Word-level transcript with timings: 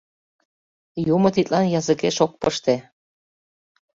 Юмо 1.13 1.27
тидлан 1.35 1.65
языкеш 1.79 2.17
ок 2.25 2.33
пыште! 2.41 2.75